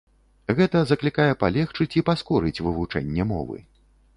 [0.59, 3.63] Гэта заклікае палегчыць і паскорыць вывучэнне мовы.